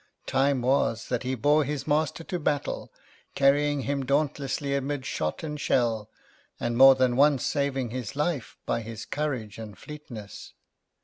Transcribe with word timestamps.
"Time 0.25 0.63
was 0.63 1.09
that 1.09 1.21
he 1.21 1.35
bore 1.35 1.63
his 1.63 1.85
master 1.85 2.23
to 2.23 2.39
battle, 2.39 2.91
carrying 3.35 3.81
him 3.81 4.03
dauntlessly 4.03 4.73
amid 4.73 5.05
shot 5.05 5.43
and 5.43 5.61
shell, 5.61 6.09
and 6.59 6.75
more 6.75 6.95
than 6.95 7.15
once 7.15 7.45
saving 7.45 7.91
his 7.91 8.15
life 8.15 8.57
by 8.65 8.81
his 8.81 9.05
courage 9.05 9.59
and 9.59 9.77
fleetness. 9.77 10.53